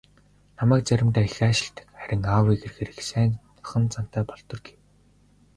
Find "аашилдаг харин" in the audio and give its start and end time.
1.47-2.21